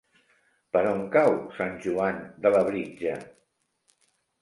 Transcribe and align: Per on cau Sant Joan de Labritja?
Per 0.75 0.81
on 0.91 1.03
cau 1.17 1.37
Sant 1.59 1.77
Joan 1.85 2.19
de 2.47 2.55
Labritja? 2.59 3.17